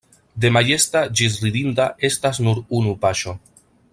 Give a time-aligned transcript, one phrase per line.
[0.45, 3.39] De majesta ĝis ridinda estas nur unu paŝo.